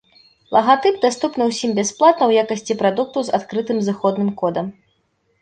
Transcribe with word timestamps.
Лагатып 0.55 0.95
даступны 1.03 1.43
ўсім 1.49 1.75
бясплатна 1.79 2.17
ў 2.27 2.31
якасці 2.45 2.79
прадукту 2.81 3.17
з 3.29 3.37
адкрытым 3.41 3.83
зыходным 3.91 4.33
кодам. 4.43 4.75